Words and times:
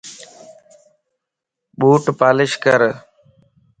ٻوٽ 1.79 2.03
پالش 2.19 2.51
ڪر 2.63 2.81